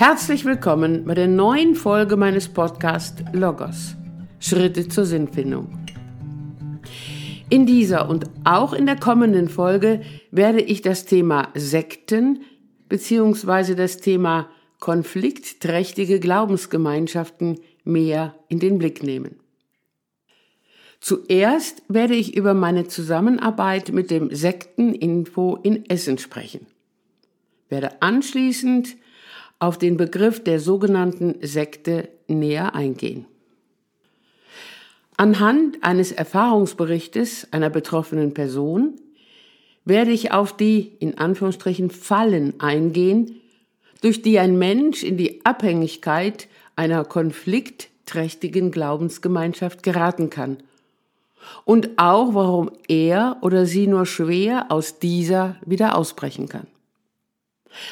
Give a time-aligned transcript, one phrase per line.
[0.00, 3.96] Herzlich willkommen bei der neuen Folge meines Podcasts Logos.
[4.38, 5.78] Schritte zur Sinnfindung.
[7.50, 12.40] In dieser und auch in der kommenden Folge werde ich das Thema Sekten
[12.88, 13.74] bzw.
[13.74, 14.48] das Thema
[14.78, 19.36] konfliktträchtige Glaubensgemeinschaften mehr in den Blick nehmen.
[21.00, 26.66] Zuerst werde ich über meine Zusammenarbeit mit dem Sekteninfo in Essen sprechen.
[27.68, 28.96] Werde anschließend
[29.60, 33.26] auf den Begriff der sogenannten Sekte näher eingehen.
[35.16, 38.94] Anhand eines Erfahrungsberichtes einer betroffenen Person
[39.84, 43.40] werde ich auf die in Anführungsstrichen Fallen eingehen,
[44.00, 50.56] durch die ein Mensch in die Abhängigkeit einer konfliktträchtigen Glaubensgemeinschaft geraten kann
[51.64, 56.66] und auch warum er oder sie nur schwer aus dieser wieder ausbrechen kann.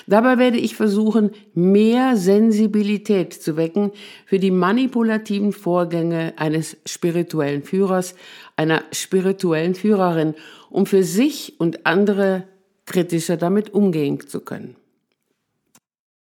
[0.06, 3.92] Dabei werde ich versuchen, mehr Sensibilität zu wecken
[4.26, 8.14] für die manipulativen Vorgänge eines spirituellen Führers,
[8.56, 10.34] einer spirituellen Führerin,
[10.70, 12.44] um für sich und andere
[12.86, 14.76] kritischer damit umgehen zu können.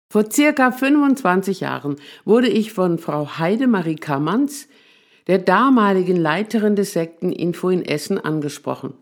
[0.08, 4.68] Vor circa 25 Jahren wurde ich von Frau Heidemarie Kammerns,
[5.28, 8.94] der damaligen Leiterin des Sekteninfo in Essen, angesprochen.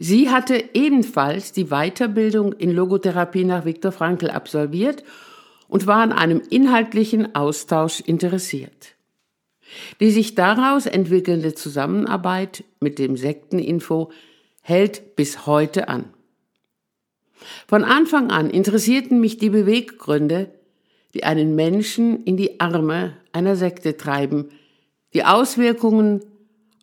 [0.00, 5.02] Sie hatte ebenfalls die Weiterbildung in Logotherapie nach Viktor Frankl absolviert
[5.66, 8.94] und war an einem inhaltlichen Austausch interessiert.
[9.98, 14.12] Die sich daraus entwickelnde Zusammenarbeit mit dem Sekteninfo
[14.62, 16.04] hält bis heute an.
[17.66, 20.48] Von Anfang an interessierten mich die Beweggründe,
[21.12, 24.50] die einen Menschen in die Arme einer Sekte treiben,
[25.12, 26.20] die Auswirkungen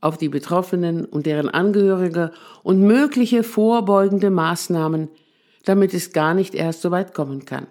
[0.01, 2.31] auf die Betroffenen und deren Angehörige
[2.63, 5.09] und mögliche vorbeugende Maßnahmen,
[5.63, 7.67] damit es gar nicht erst so weit kommen kann.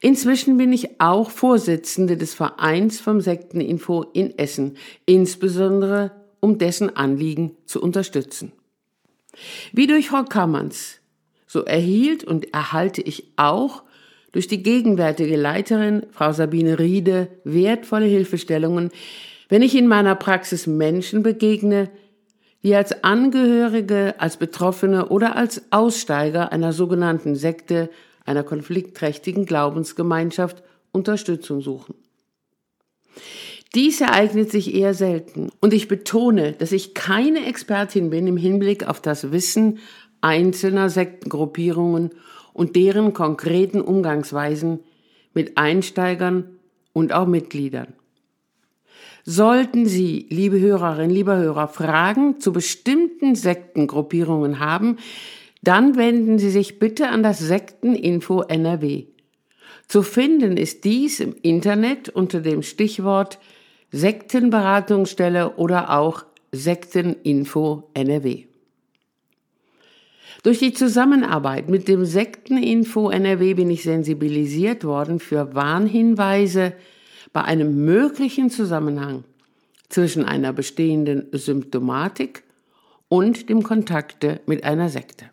[0.00, 7.56] Inzwischen bin ich auch Vorsitzende des Vereins vom Sekteninfo in Essen, insbesondere um dessen Anliegen
[7.66, 8.52] zu unterstützen.
[9.72, 11.00] Wie durch Frau Kammerns,
[11.46, 13.82] so erhielt und erhalte ich auch
[14.32, 18.90] durch die gegenwärtige Leiterin, Frau Sabine Riede, wertvolle Hilfestellungen,
[19.50, 21.90] wenn ich in meiner Praxis Menschen begegne,
[22.62, 27.90] die als Angehörige, als Betroffene oder als Aussteiger einer sogenannten Sekte,
[28.24, 30.62] einer konfliktträchtigen Glaubensgemeinschaft
[30.92, 31.94] Unterstützung suchen.
[33.74, 38.86] Dies ereignet sich eher selten und ich betone, dass ich keine Expertin bin im Hinblick
[38.86, 39.78] auf das Wissen
[40.20, 42.10] einzelner Sektengruppierungen
[42.52, 44.80] und deren konkreten Umgangsweisen
[45.34, 46.56] mit Einsteigern
[46.92, 47.94] und auch Mitgliedern.
[49.24, 54.96] Sollten Sie, liebe Hörerinnen, lieber Hörer, Fragen zu bestimmten Sektengruppierungen haben,
[55.62, 59.04] dann wenden Sie sich bitte an das Sekteninfo NRW.
[59.88, 63.38] Zu finden ist dies im Internet unter dem Stichwort
[63.92, 68.44] Sektenberatungsstelle oder auch Sekteninfo NRW.
[70.42, 76.72] Durch die Zusammenarbeit mit dem Sekteninfo NRW bin ich sensibilisiert worden für Warnhinweise,
[77.32, 79.24] bei einem möglichen Zusammenhang
[79.88, 82.44] zwischen einer bestehenden Symptomatik
[83.08, 85.26] und dem Kontakte mit einer Sekte.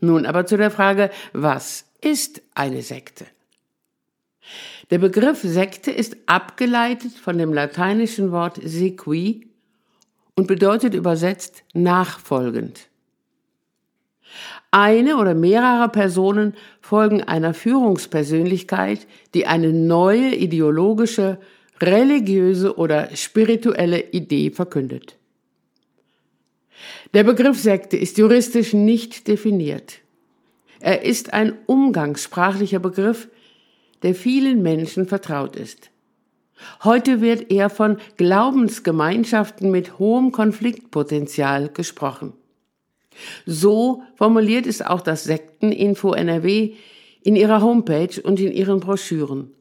[0.00, 3.26] Nun aber zu der Frage, was ist eine Sekte?
[4.90, 9.48] Der Begriff Sekte ist abgeleitet von dem lateinischen Wort sequi
[10.34, 12.89] und bedeutet übersetzt nachfolgend.
[14.70, 21.38] Eine oder mehrere Personen folgen einer Führungspersönlichkeit, die eine neue ideologische,
[21.80, 25.16] religiöse oder spirituelle Idee verkündet.
[27.14, 29.98] Der Begriff Sekte ist juristisch nicht definiert.
[30.78, 33.28] Er ist ein umgangssprachlicher Begriff,
[34.02, 35.90] der vielen Menschen vertraut ist.
[36.84, 42.32] Heute wird eher von Glaubensgemeinschaften mit hohem Konfliktpotenzial gesprochen.
[43.46, 46.74] So formuliert es auch das Sekteninfo NRW
[47.22, 49.52] in ihrer Homepage und in ihren Broschüren.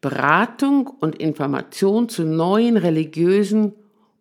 [0.00, 3.72] Beratung und Information zu neuen religiösen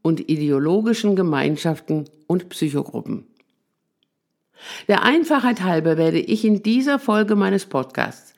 [0.01, 3.27] und ideologischen Gemeinschaften und Psychogruppen.
[4.87, 8.33] Der Einfachheit halber werde ich in dieser Folge meines Podcasts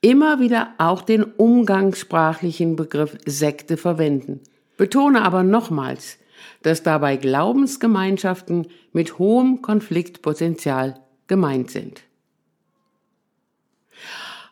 [0.00, 4.40] immer wieder auch den umgangssprachlichen Begriff Sekte verwenden.
[4.76, 6.18] Betone aber nochmals,
[6.62, 12.02] dass dabei Glaubensgemeinschaften mit hohem Konfliktpotenzial gemeint sind.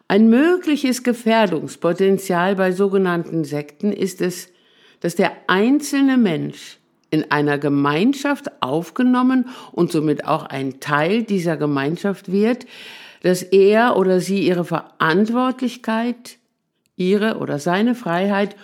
[0.07, 4.49] Ein mögliches Gefährdungspotenzial bei sogenannten Sekten ist es,
[5.01, 6.79] dass der einzelne Mensch
[7.11, 12.67] in einer Gemeinschaft aufgenommen und somit auch ein Teil dieser Gemeinschaft wird,
[13.23, 16.39] dass er oder sie ihre Verantwortlichkeit,
[16.97, 18.57] ihre oder seine Freiheit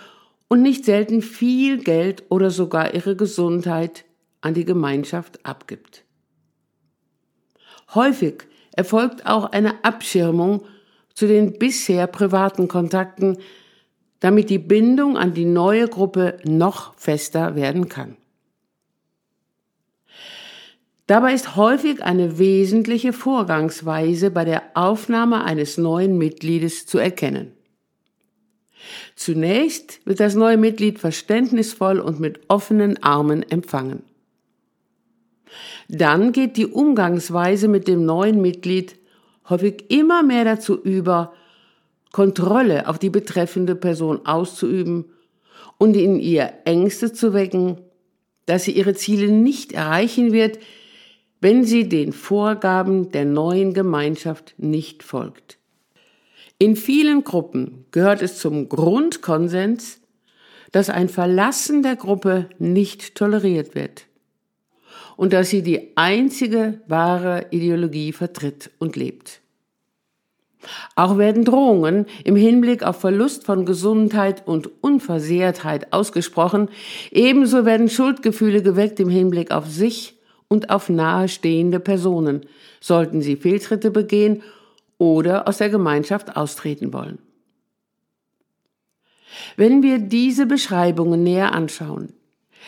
[0.47, 4.05] und nicht selten viel Geld oder sogar ihre Gesundheit
[4.41, 6.03] an die Gemeinschaft abgibt.
[7.93, 8.43] Häufig
[8.75, 10.63] erfolgt auch eine Abschirmung
[11.13, 13.37] zu den bisher privaten Kontakten,
[14.19, 18.17] damit die Bindung an die neue Gruppe noch fester werden kann.
[21.07, 27.54] Dabei ist häufig eine wesentliche Vorgangsweise bei der Aufnahme eines neuen Mitgliedes zu erkennen.
[29.15, 34.03] Zunächst wird das neue Mitglied verständnisvoll und mit offenen Armen empfangen.
[35.87, 38.97] Dann geht die Umgangsweise mit dem neuen Mitglied
[39.49, 41.33] häufig immer mehr dazu über,
[42.11, 45.05] Kontrolle auf die betreffende Person auszuüben
[45.77, 47.77] und in ihr Ängste zu wecken,
[48.45, 50.59] dass sie ihre Ziele nicht erreichen wird,
[51.41, 55.57] wenn sie den Vorgaben der neuen Gemeinschaft nicht folgt.
[56.57, 59.99] In vielen Gruppen gehört es zum Grundkonsens,
[60.71, 64.05] dass ein Verlassen der Gruppe nicht toleriert wird
[65.17, 69.41] und dass sie die einzige wahre Ideologie vertritt und lebt.
[70.95, 76.69] Auch werden Drohungen im Hinblick auf Verlust von Gesundheit und Unversehrtheit ausgesprochen,
[77.11, 80.15] ebenso werden Schuldgefühle geweckt im Hinblick auf sich
[80.47, 82.45] und auf nahestehende Personen,
[82.79, 84.41] sollten sie Fehltritte begehen
[84.97, 87.19] oder aus der Gemeinschaft austreten wollen.
[89.57, 92.13] Wenn wir diese Beschreibungen näher anschauen,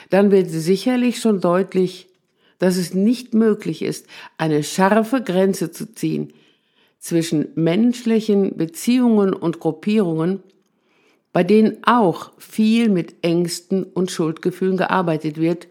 [0.10, 2.08] dann wird sicherlich schon deutlich,
[2.60, 4.08] dass es nicht möglich ist,
[4.38, 6.34] eine scharfe Grenze zu ziehen
[7.00, 10.42] zwischen menschlichen Beziehungen und Gruppierungen,
[11.32, 15.68] bei denen auch viel mit Ängsten und Schuldgefühlen gearbeitet wird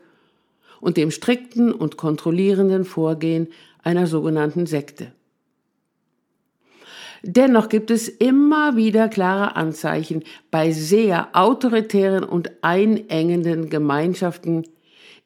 [0.80, 3.48] und dem strikten und kontrollierenden Vorgehen
[3.82, 5.12] einer sogenannten Sekte.
[7.22, 14.64] Dennoch gibt es immer wieder klare Anzeichen bei sehr autoritären und einengenden Gemeinschaften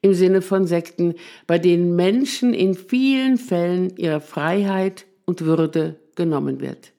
[0.02, 1.14] im Sinne von Sekten,
[1.46, 6.92] bei denen Menschen in vielen Fällen ihre Freiheit und Würde genommen wird.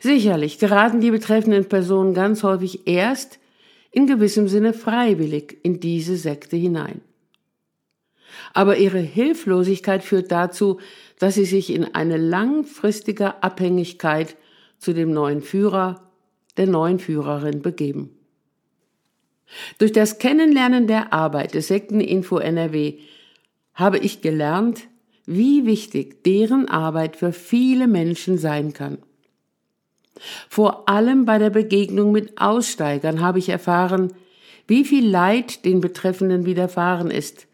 [0.00, 3.38] Sicherlich geraten die betreffenden Personen ganz häufig erst
[3.90, 7.00] in gewissem Sinne freiwillig in diese Sekte hinein.
[8.52, 10.80] Aber ihre Hilflosigkeit führt dazu,
[11.18, 14.36] dass sie sich in eine langfristige Abhängigkeit
[14.78, 16.10] zu dem neuen Führer,
[16.56, 18.10] der neuen Führerin begeben.
[19.78, 22.98] Durch das Kennenlernen der Arbeit des Sekteninfo NRW
[23.74, 24.88] habe ich gelernt,
[25.26, 28.98] wie wichtig deren Arbeit für viele Menschen sein kann.
[30.48, 34.12] Vor allem bei der Begegnung mit Aussteigern habe ich erfahren,
[34.66, 37.46] wie viel Leid den Betreffenden widerfahren ist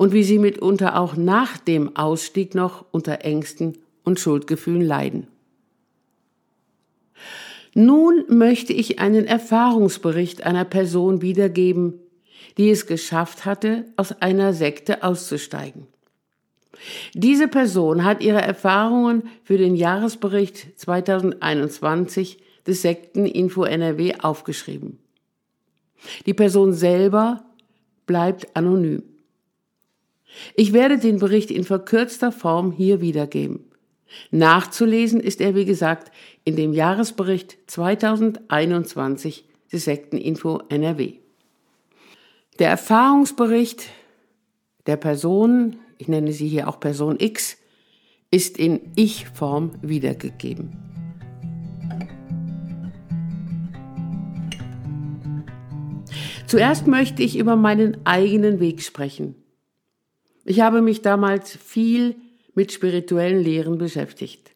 [0.00, 5.26] und wie sie mitunter auch nach dem Ausstieg noch unter Ängsten und Schuldgefühlen leiden.
[7.74, 12.00] Nun möchte ich einen Erfahrungsbericht einer Person wiedergeben,
[12.56, 15.86] die es geschafft hatte, aus einer Sekte auszusteigen.
[17.12, 24.98] Diese Person hat ihre Erfahrungen für den Jahresbericht 2021 des Sekteninfo NRW aufgeschrieben.
[26.24, 27.44] Die Person selber
[28.06, 29.02] bleibt anonym.
[30.54, 33.64] Ich werde den Bericht in verkürzter Form hier wiedergeben.
[34.30, 36.10] Nachzulesen ist er, wie gesagt,
[36.44, 41.14] in dem Jahresbericht 2021 des Sekteninfo NRW.
[42.58, 43.88] Der Erfahrungsbericht
[44.86, 47.58] der Person, ich nenne sie hier auch Person X,
[48.30, 50.72] ist in Ich-Form wiedergegeben.
[56.46, 59.39] Zuerst möchte ich über meinen eigenen Weg sprechen.
[60.50, 62.16] Ich habe mich damals viel
[62.56, 64.50] mit spirituellen Lehren beschäftigt.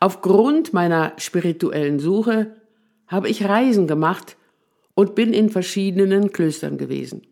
[0.00, 2.56] Aufgrund meiner spirituellen Suche
[3.06, 4.36] habe ich Reisen gemacht
[4.94, 7.22] und bin in verschiedenen Klöstern gewesen.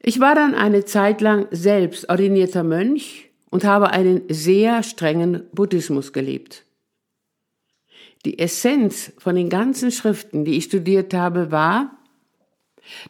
[0.00, 6.14] Ich war dann eine Zeit lang selbst ordinierter Mönch und habe einen sehr strengen Buddhismus
[6.14, 6.64] gelebt.
[8.24, 11.98] Die Essenz von den ganzen Schriften, die ich studiert habe, war,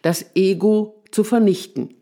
[0.03, 1.95] das Ego zu vernichten.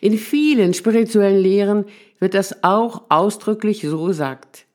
[0.00, 1.84] In vielen spirituellen Lehren
[2.18, 4.66] wird das auch ausdrücklich so gesagt.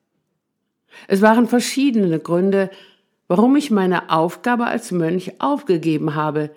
[1.08, 2.70] Es waren verschiedene Gründe,
[3.28, 6.52] warum ich meine Aufgabe als Mönch aufgegeben habe.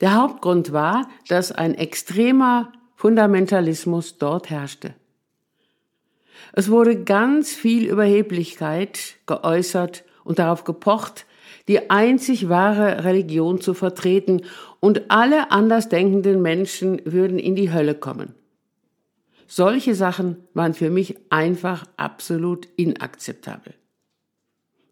[0.00, 4.94] Der Hauptgrund war, dass ein extremer Fundamentalismus dort herrschte.
[6.52, 11.26] Es wurde ganz viel Überheblichkeit geäußert und darauf gepocht,
[11.68, 14.42] die einzig wahre Religion zu vertreten
[14.80, 18.34] und alle andersdenkenden Menschen würden in die Hölle kommen.
[19.46, 23.74] Solche Sachen waren für mich einfach absolut inakzeptabel.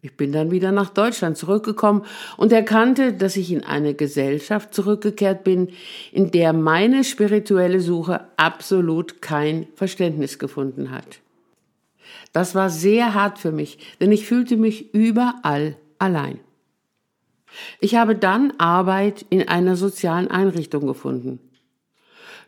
[0.01, 2.03] Ich bin dann wieder nach Deutschland zurückgekommen
[2.35, 5.69] und erkannte, dass ich in eine Gesellschaft zurückgekehrt bin,
[6.11, 11.19] in der meine spirituelle Suche absolut kein Verständnis gefunden hat.
[12.33, 16.41] Das war sehr hart für mich, denn ich fühlte mich überall allein.
[17.79, 21.39] Ich habe dann Arbeit in einer sozialen Einrichtung gefunden.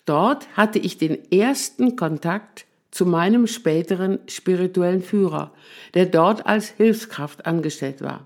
[0.05, 5.51] Dort hatte ich den ersten Kontakt zu meinem späteren spirituellen Führer,
[5.95, 8.25] der dort als Hilfskraft angestellt war.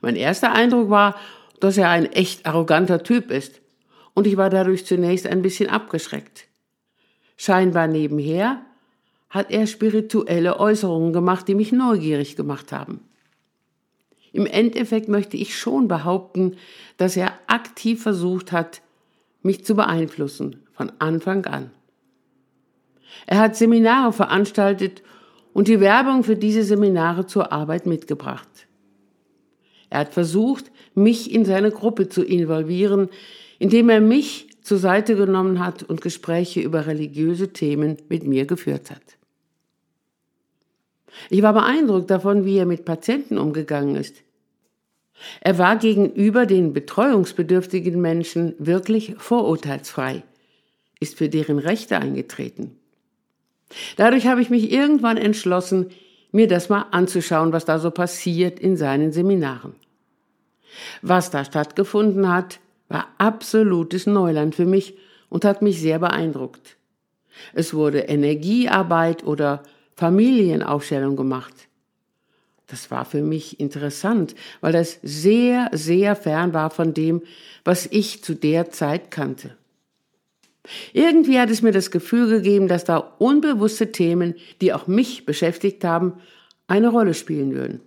[0.00, 1.16] Mein erster Eindruck war,
[1.60, 3.60] dass er ein echt arroganter Typ ist,
[4.14, 6.48] und ich war dadurch zunächst ein bisschen abgeschreckt.
[7.36, 8.62] Scheinbar nebenher
[9.30, 13.07] hat er spirituelle Äußerungen gemacht, die mich neugierig gemacht haben.
[14.32, 16.56] Im Endeffekt möchte ich schon behaupten,
[16.96, 18.82] dass er aktiv versucht hat,
[19.42, 21.70] mich zu beeinflussen, von Anfang an.
[23.26, 25.02] Er hat Seminare veranstaltet
[25.52, 28.48] und die Werbung für diese Seminare zur Arbeit mitgebracht.
[29.90, 33.08] Er hat versucht, mich in seine Gruppe zu involvieren,
[33.58, 38.90] indem er mich zur Seite genommen hat und Gespräche über religiöse Themen mit mir geführt
[38.90, 39.17] hat.
[41.30, 44.22] Ich war beeindruckt davon, wie er mit Patienten umgegangen ist.
[45.40, 50.22] Er war gegenüber den betreuungsbedürftigen Menschen wirklich vorurteilsfrei,
[51.00, 52.76] ist für deren Rechte eingetreten.
[53.96, 55.90] Dadurch habe ich mich irgendwann entschlossen,
[56.30, 59.74] mir das mal anzuschauen, was da so passiert in seinen Seminaren.
[61.02, 64.96] Was da stattgefunden hat, war absolutes Neuland für mich
[65.28, 66.76] und hat mich sehr beeindruckt.
[67.54, 69.62] Es wurde Energiearbeit oder
[69.98, 71.54] Familienaufstellung gemacht.
[72.68, 77.22] Das war für mich interessant, weil das sehr, sehr fern war von dem,
[77.64, 79.56] was ich zu der Zeit kannte.
[80.92, 85.82] Irgendwie hat es mir das Gefühl gegeben, dass da unbewusste Themen, die auch mich beschäftigt
[85.82, 86.12] haben,
[86.68, 87.80] eine Rolle spielen würden.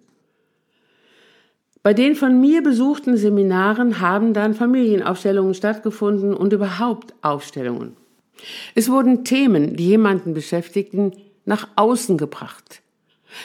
[1.82, 7.96] Bei den von mir besuchten Seminaren haben dann Familienaufstellungen stattgefunden und überhaupt Aufstellungen.
[8.76, 11.14] Es wurden Themen, die jemanden beschäftigten,
[11.46, 12.82] nach außen gebracht.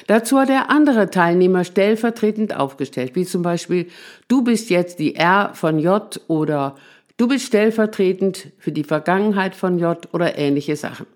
[0.08, 3.88] Dazu hat der andere Teilnehmer stellvertretend aufgestellt, wie zum Beispiel,
[4.26, 6.74] du bist jetzt die R von J oder
[7.16, 11.06] Du bist stellvertretend für die Vergangenheit von J oder ähnliche Sachen.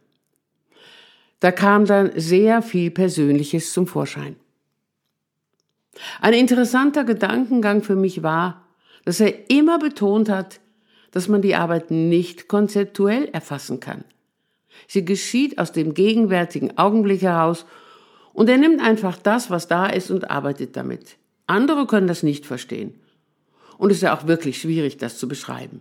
[1.41, 4.37] Da kam dann sehr viel Persönliches zum Vorschein.
[6.21, 8.65] Ein interessanter Gedankengang für mich war,
[9.05, 10.61] dass er immer betont hat,
[11.11, 14.05] dass man die Arbeit nicht konzeptuell erfassen kann.
[14.87, 17.67] Sie geschieht aus dem gegenwärtigen Augenblick heraus
[18.33, 21.17] und er nimmt einfach das, was da ist und arbeitet damit.
[21.47, 22.95] Andere können das nicht verstehen.
[23.77, 25.81] Und es ist ja auch wirklich schwierig, das zu beschreiben.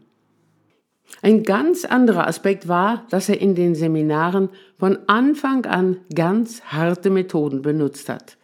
[1.22, 7.10] Ein ganz anderer Aspekt war, dass er in den Seminaren von Anfang an ganz harte
[7.10, 8.38] Methoden benutzt hat.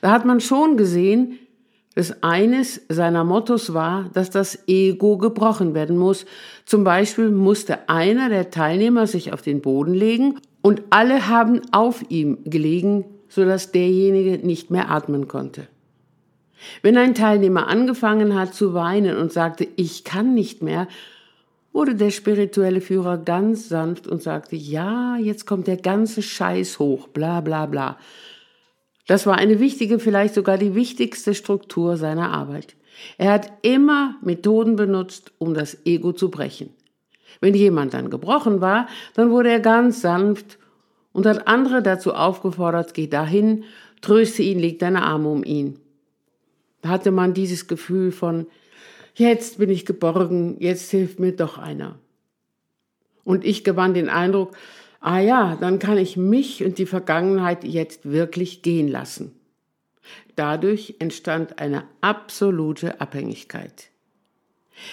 [0.00, 1.38] Da hat man schon gesehen,
[1.94, 6.26] dass eines seiner Mottos war, dass das Ego gebrochen werden muss.
[6.64, 12.04] Zum Beispiel musste einer der Teilnehmer sich auf den Boden legen und alle haben auf
[12.08, 15.68] ihm gelegen, sodass derjenige nicht mehr atmen konnte.
[16.82, 20.88] Wenn ein Teilnehmer angefangen hat zu weinen und sagte, ich kann nicht mehr,
[21.72, 27.08] wurde der spirituelle Führer ganz sanft und sagte, ja, jetzt kommt der ganze Scheiß hoch,
[27.08, 27.98] bla bla bla.
[29.06, 32.74] Das war eine wichtige, vielleicht sogar die wichtigste Struktur seiner Arbeit.
[33.18, 36.70] Er hat immer Methoden benutzt, um das Ego zu brechen.
[37.40, 40.58] Wenn jemand dann gebrochen war, dann wurde er ganz sanft
[41.12, 43.64] und hat andere dazu aufgefordert, geh dahin,
[44.00, 45.78] tröste ihn, leg deine Arme um ihn.
[46.82, 48.46] Da hatte man dieses Gefühl von,
[49.14, 51.98] jetzt bin ich geborgen, jetzt hilft mir doch einer.
[53.24, 54.56] Und ich gewann den Eindruck,
[55.04, 59.32] ah ja, dann kann ich mich und die Vergangenheit jetzt wirklich gehen lassen.
[60.34, 63.90] Dadurch entstand eine absolute Abhängigkeit.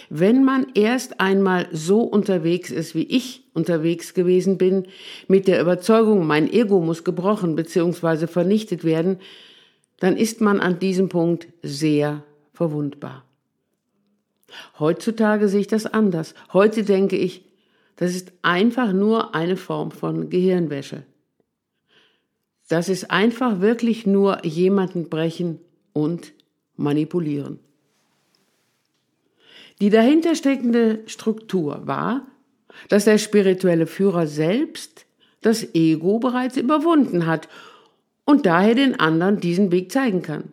[0.10, 4.86] Wenn man erst einmal so unterwegs ist, wie ich unterwegs gewesen bin,
[5.28, 8.28] mit der Überzeugung, mein Ego muss gebrochen bzw.
[8.28, 9.18] vernichtet werden,
[10.00, 13.24] dann ist man an diesem Punkt sehr verwundbar.
[14.78, 16.36] Heutzutage sehe ich das anders.
[16.52, 17.46] Heute denke ich,
[18.02, 21.04] das ist einfach nur eine Form von Gehirnwäsche.
[22.68, 25.60] Das ist einfach wirklich nur jemanden brechen
[25.94, 26.34] und
[26.76, 27.60] manipulieren.
[29.82, 32.26] Die dahintersteckende Struktur war,
[32.90, 35.06] dass der spirituelle Führer selbst
[35.42, 37.50] das Ego bereits überwunden hat
[38.26, 40.46] und daher den anderen diesen Weg zeigen kann.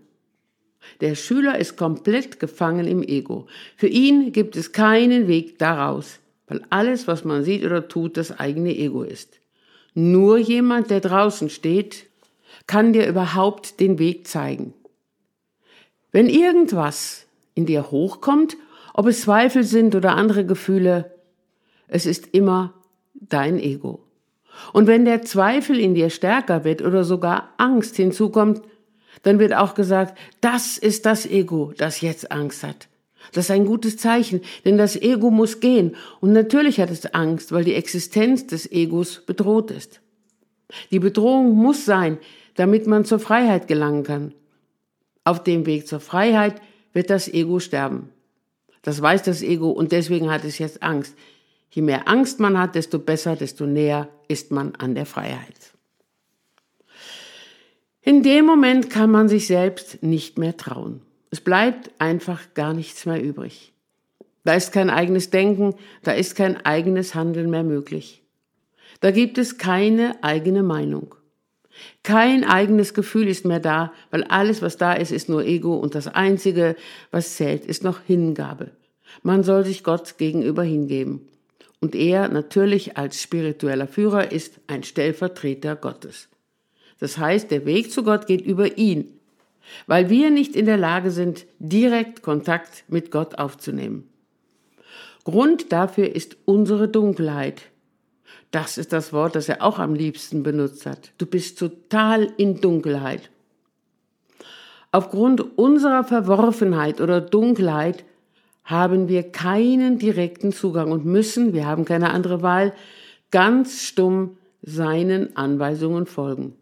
[1.00, 3.46] Der Schüler ist komplett gefangen im Ego.
[3.74, 6.20] Für ihn gibt es keinen Weg daraus.
[6.48, 9.40] Weil alles, was man sieht oder tut, das eigene Ego ist.
[9.94, 12.06] Nur jemand, der draußen steht,
[12.66, 14.74] kann dir überhaupt den Weg zeigen.
[16.12, 18.56] Wenn irgendwas in dir hochkommt,
[18.94, 21.12] ob es Zweifel sind oder andere Gefühle,
[21.86, 22.74] es ist immer
[23.14, 24.04] dein Ego.
[24.72, 28.62] Und wenn der Zweifel in dir stärker wird oder sogar Angst hinzukommt,
[29.22, 32.88] dann wird auch gesagt, das ist das Ego, das jetzt Angst hat.
[33.32, 35.96] Das ist ein gutes Zeichen, denn das Ego muss gehen.
[36.20, 40.00] Und natürlich hat es Angst, weil die Existenz des Egos bedroht ist.
[40.90, 42.18] Die Bedrohung muss sein,
[42.54, 44.34] damit man zur Freiheit gelangen kann.
[45.24, 46.60] Auf dem Weg zur Freiheit
[46.92, 48.10] wird das Ego sterben.
[48.82, 51.14] Das weiß das Ego und deswegen hat es jetzt Angst.
[51.70, 55.74] Je mehr Angst man hat, desto besser, desto näher ist man an der Freiheit.
[58.00, 61.02] In dem Moment kann man sich selbst nicht mehr trauen.
[61.30, 63.72] Es bleibt einfach gar nichts mehr übrig.
[64.44, 68.22] Da ist kein eigenes Denken, da ist kein eigenes Handeln mehr möglich.
[69.00, 71.14] Da gibt es keine eigene Meinung.
[72.02, 75.94] Kein eigenes Gefühl ist mehr da, weil alles, was da ist, ist nur Ego und
[75.94, 76.76] das Einzige,
[77.10, 78.70] was zählt, ist noch Hingabe.
[79.22, 81.28] Man soll sich Gott gegenüber hingeben.
[81.80, 86.28] Und er natürlich als spiritueller Führer ist ein Stellvertreter Gottes.
[86.98, 89.17] Das heißt, der Weg zu Gott geht über ihn,
[89.86, 94.08] weil wir nicht in der Lage sind, direkt Kontakt mit Gott aufzunehmen.
[95.24, 97.62] Grund dafür ist unsere Dunkelheit.
[98.50, 101.12] Das ist das Wort, das er auch am liebsten benutzt hat.
[101.18, 103.30] Du bist total in Dunkelheit.
[104.90, 108.04] Aufgrund unserer Verworfenheit oder Dunkelheit
[108.64, 112.72] haben wir keinen direkten Zugang und müssen, wir haben keine andere Wahl,
[113.30, 116.54] ganz stumm seinen Anweisungen folgen.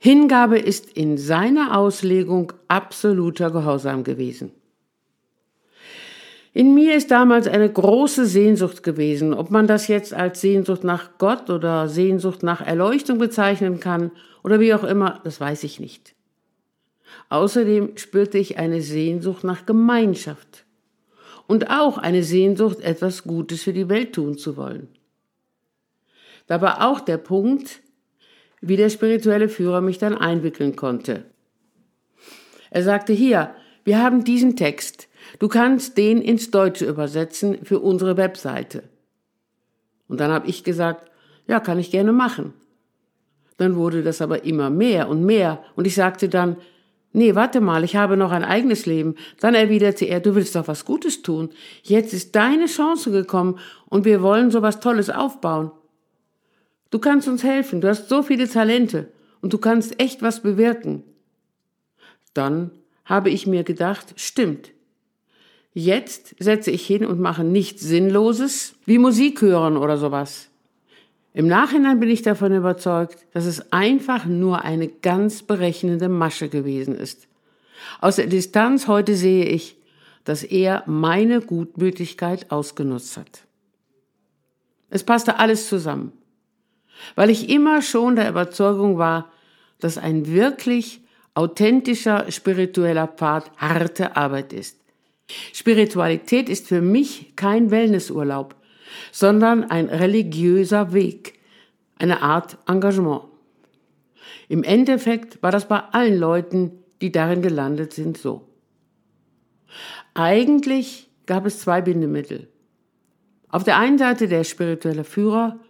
[0.00, 4.52] Hingabe ist in seiner Auslegung absoluter Gehorsam gewesen.
[6.54, 9.34] In mir ist damals eine große Sehnsucht gewesen.
[9.34, 14.10] Ob man das jetzt als Sehnsucht nach Gott oder Sehnsucht nach Erleuchtung bezeichnen kann
[14.42, 16.14] oder wie auch immer, das weiß ich nicht.
[17.28, 20.64] Außerdem spürte ich eine Sehnsucht nach Gemeinschaft
[21.46, 24.88] und auch eine Sehnsucht, etwas Gutes für die Welt tun zu wollen.
[26.46, 27.82] Da war auch der Punkt,
[28.60, 31.24] wie der spirituelle Führer mich dann einwickeln konnte.
[32.70, 38.16] Er sagte hier, wir haben diesen Text, du kannst den ins Deutsche übersetzen für unsere
[38.16, 38.84] Webseite.
[40.08, 41.10] Und dann habe ich gesagt,
[41.46, 42.52] ja, kann ich gerne machen.
[43.56, 46.56] Dann wurde das aber immer mehr und mehr und ich sagte dann,
[47.12, 49.14] Nee, warte mal, ich habe noch ein eigenes Leben.
[49.40, 51.50] Dann erwiderte er, du willst doch was Gutes tun.
[51.82, 55.70] Jetzt ist deine Chance gekommen und wir wollen so was Tolles aufbauen.
[56.90, 59.08] Du kannst uns helfen, du hast so viele Talente
[59.40, 61.02] und du kannst echt was bewirken.
[62.34, 62.70] Dann
[63.04, 64.72] habe ich mir gedacht, stimmt.
[65.74, 70.48] Jetzt setze ich hin und mache nichts Sinnloses, wie Musik hören oder sowas.
[71.34, 76.96] Im Nachhinein bin ich davon überzeugt, dass es einfach nur eine ganz berechnende Masche gewesen
[76.96, 77.28] ist.
[78.00, 79.76] Aus der Distanz heute sehe ich,
[80.24, 83.44] dass er meine Gutmütigkeit ausgenutzt hat.
[84.90, 86.12] Es passte alles zusammen,
[87.14, 89.30] weil ich immer schon der Überzeugung war,
[89.80, 91.00] dass ein wirklich
[91.34, 94.78] authentischer spiritueller Pfad harte Arbeit ist.
[95.52, 98.56] Spiritualität ist für mich kein Wellnessurlaub,
[99.12, 101.38] sondern ein religiöser Weg,
[101.98, 103.22] eine Art Engagement.
[104.48, 108.48] Im Endeffekt war das bei allen Leuten, die darin gelandet sind, so.
[110.14, 112.48] Eigentlich gab es zwei Bindemittel.
[113.50, 115.60] Auf der einen Seite der spirituelle Führer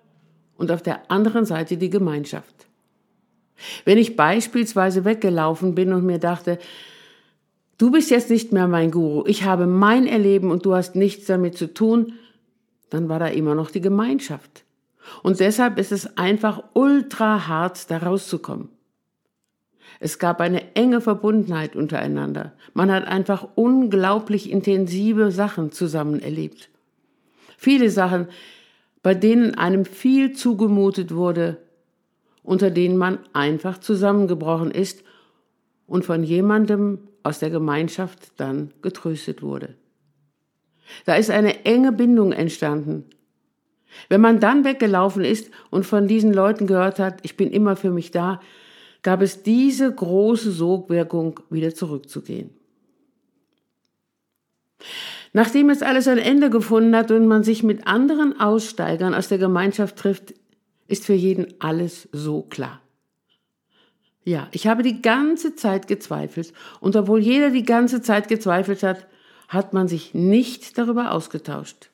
[0.58, 2.66] und auf der anderen Seite die Gemeinschaft.
[3.86, 6.58] Wenn ich beispielsweise weggelaufen bin und mir dachte,
[7.78, 11.26] du bist jetzt nicht mehr mein Guru, ich habe mein Erleben und du hast nichts
[11.26, 12.12] damit zu tun,
[12.90, 14.64] dann war da immer noch die Gemeinschaft.
[15.22, 18.68] Und deshalb ist es einfach ultra hart, da rauszukommen.
[20.00, 22.52] Es gab eine enge Verbundenheit untereinander.
[22.74, 26.68] Man hat einfach unglaublich intensive Sachen zusammen erlebt.
[27.56, 28.28] Viele Sachen,
[29.02, 31.58] bei denen einem viel zugemutet wurde,
[32.42, 35.04] unter denen man einfach zusammengebrochen ist
[35.86, 39.74] und von jemandem aus der Gemeinschaft dann getröstet wurde.
[41.04, 43.04] Da ist eine enge Bindung entstanden.
[44.08, 47.90] Wenn man dann weggelaufen ist und von diesen Leuten gehört hat, ich bin immer für
[47.90, 48.40] mich da,
[49.02, 52.50] gab es diese große Sogwirkung, wieder zurückzugehen.
[55.32, 59.38] Nachdem es alles ein Ende gefunden hat und man sich mit anderen Aussteigern aus der
[59.38, 60.34] Gemeinschaft trifft,
[60.86, 62.80] ist für jeden alles so klar.
[64.24, 69.06] Ja, ich habe die ganze Zeit gezweifelt und obwohl jeder die ganze Zeit gezweifelt hat,
[69.48, 71.90] hat man sich nicht darüber ausgetauscht.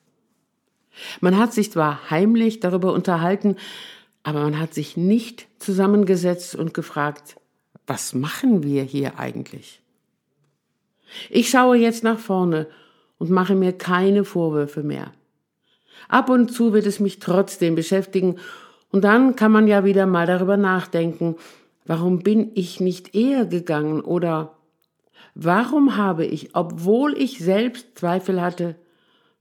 [1.21, 3.55] Man hat sich zwar heimlich darüber unterhalten,
[4.23, 7.37] aber man hat sich nicht zusammengesetzt und gefragt,
[7.87, 9.81] was machen wir hier eigentlich?
[11.29, 12.67] Ich schaue jetzt nach vorne
[13.17, 15.11] und mache mir keine Vorwürfe mehr.
[16.07, 18.37] Ab und zu wird es mich trotzdem beschäftigen
[18.91, 21.35] und dann kann man ja wieder mal darüber nachdenken,
[21.85, 24.55] warum bin ich nicht eher gegangen oder
[25.33, 28.75] warum habe ich, obwohl ich selbst Zweifel hatte,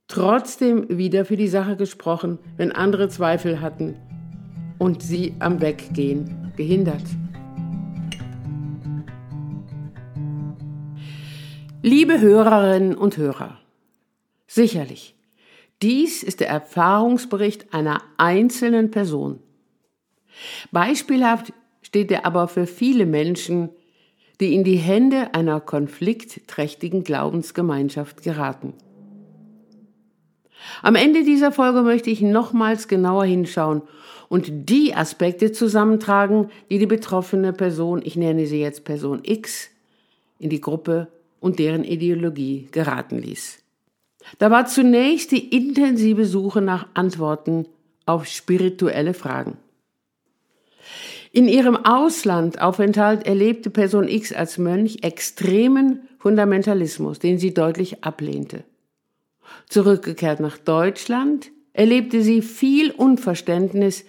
[0.08, 3.96] trotzdem wieder für die Sache gesprochen, wenn andere Zweifel hatten
[4.78, 7.04] und sie am Weggehen gehindert.
[11.82, 13.58] Liebe Hörerinnen und Hörer,
[14.55, 15.14] sicherlich,
[15.83, 19.40] dies ist der Erfahrungsbericht einer einzelnen Person.
[20.73, 23.71] Beispielhaft steht er aber für viele Menschen,
[24.40, 28.75] die in die Hände einer konfliktträchtigen Glaubensgemeinschaft geraten.
[30.83, 33.83] Am Ende dieser Folge möchte ich nochmals genauer hinschauen
[34.29, 39.71] und die Aspekte zusammentragen, die die betroffene Person, ich nenne sie jetzt Person X,
[40.38, 41.09] in die Gruppe
[41.40, 43.63] und deren Ideologie geraten ließ.
[44.38, 47.66] Da war zunächst die intensive Suche nach Antworten
[48.06, 49.58] auf spirituelle Fragen.
[51.32, 58.64] In ihrem Auslandaufenthalt erlebte Person X als Mönch extremen Fundamentalismus, den sie deutlich ablehnte.
[59.68, 64.04] Zurückgekehrt nach Deutschland erlebte sie viel Unverständnis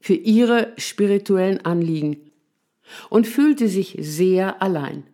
[0.00, 2.30] für ihre spirituellen Anliegen
[3.10, 5.04] und fühlte sich sehr allein.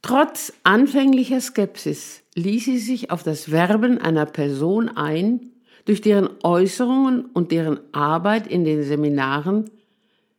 [0.00, 5.50] Trotz anfänglicher Skepsis ließ sie sich auf das Werben einer Person ein,
[5.86, 9.70] durch deren Äußerungen und deren Arbeit in den Seminaren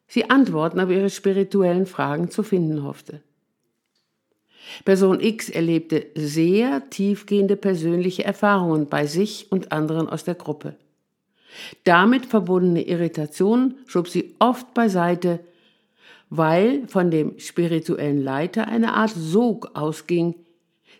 [0.08, 3.22] sie Antworten auf ihre spirituellen Fragen zu finden hoffte.
[4.86, 10.76] Person X erlebte sehr tiefgehende persönliche Erfahrungen bei sich und anderen aus der Gruppe.
[11.84, 15.40] Damit verbundene Irritationen schob sie oft beiseite,
[16.30, 20.36] weil von dem spirituellen Leiter eine Art Sog ausging,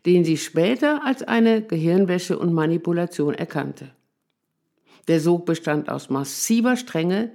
[0.06, 3.92] den sie später als eine Gehirnwäsche und Manipulation erkannte.
[5.08, 7.32] Der Sog bestand aus massiver Strenge,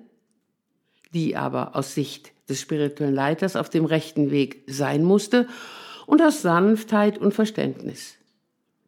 [1.14, 5.48] die aber aus Sicht des spirituellen Leiters auf dem rechten Weg sein musste,
[6.06, 8.16] und aus Sanftheit und Verständnis.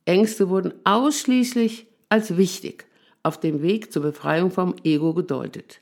[0.05, 2.87] Ängste wurden ausschließlich als wichtig
[3.23, 5.81] auf dem Weg zur Befreiung vom Ego gedeutet.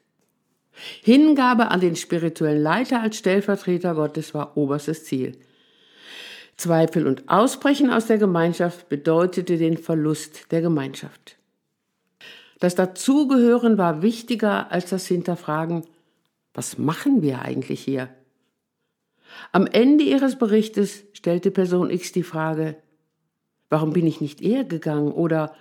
[1.03, 5.37] Hingabe an den spirituellen Leiter als Stellvertreter Gottes war oberstes Ziel.
[6.63, 11.37] Zweifel und Ausbrechen aus der Gemeinschaft bedeutete den Verlust der Gemeinschaft.
[12.61, 15.85] Das Dazugehören war wichtiger als das Hinterfragen,
[16.55, 18.09] was machen wir eigentlich hier?
[19.51, 22.77] Am Ende ihres Berichtes stellte Person X die Frage,
[23.69, 25.55] warum bin ich nicht eher gegangen oder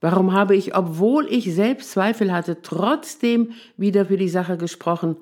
[0.00, 5.16] Warum habe ich, obwohl ich selbst Zweifel hatte, trotzdem wieder für die Sache gesprochen,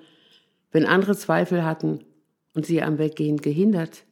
[0.73, 2.05] wenn andere Zweifel hatten
[2.55, 4.04] und sie am Weggehen gehindert?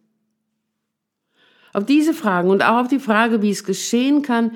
[1.73, 4.53] Auf diese Fragen und auch auf die Frage, wie es geschehen kann,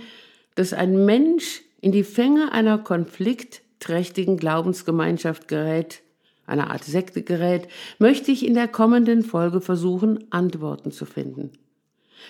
[0.54, 6.02] dass ein Mensch in die Fänge einer konfliktträchtigen Glaubensgemeinschaft gerät,
[6.46, 11.52] einer Art Sekte gerät, möchte ich in der kommenden Folge versuchen, Antworten zu finden.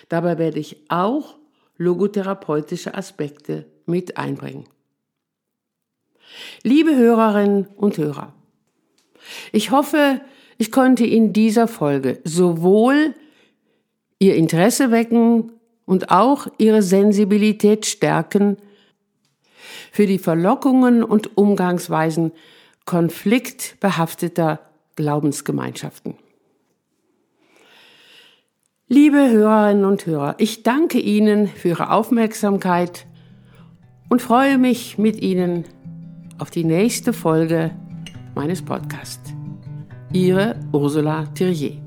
[0.09, 1.37] Dabei werde ich auch
[1.77, 4.65] logotherapeutische Aspekte mit einbringen.
[6.63, 8.33] Liebe Hörerinnen und Hörer,
[9.51, 10.21] ich hoffe,
[10.57, 13.13] ich konnte in dieser Folge sowohl
[14.19, 15.51] Ihr Interesse wecken
[15.85, 18.57] und auch Ihre Sensibilität stärken
[19.91, 22.31] für die Verlockungen und Umgangsweisen
[22.85, 24.59] konfliktbehafteter
[24.95, 26.15] Glaubensgemeinschaften.
[28.87, 33.05] Liebe Hörerinnen und Hörer, ich danke Ihnen für Ihre Aufmerksamkeit
[34.09, 35.65] und freue mich mit Ihnen
[36.37, 37.71] auf die nächste Folge
[38.33, 39.33] meines Podcasts.
[40.13, 41.86] Ihre Ursula Thierrier.